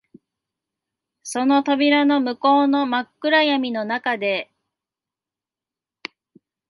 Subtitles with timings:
[1.21, 4.49] その扉の向こうの真っ暗闇の中で、